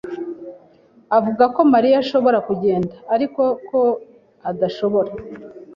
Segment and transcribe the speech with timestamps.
[1.17, 3.79] avuga ko Mariya ashobora kugenda, ariko ko
[4.49, 5.11] adashobora.